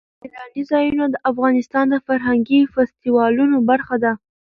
سیلانی 0.21 0.63
ځایونه 0.71 1.05
د 1.09 1.15
افغانستان 1.31 1.85
د 1.89 1.95
فرهنګي 2.07 2.61
فستیوالونو 2.73 3.57
برخه 3.69 3.95
ده. 4.03 4.11